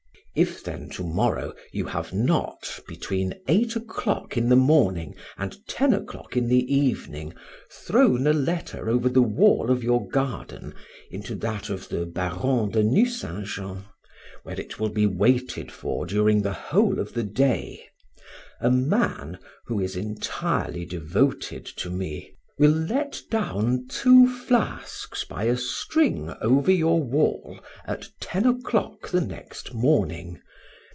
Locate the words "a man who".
18.61-19.81